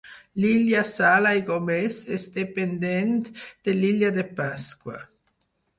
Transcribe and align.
L'illa 0.43 0.79
Sala 0.91 1.33
i 1.41 1.43
Gómez 1.51 1.99
és 2.17 2.27
dependent 2.41 3.15
de 3.69 3.79
l'illa 3.81 4.15
de 4.19 4.29
Pasqua. 4.43 4.99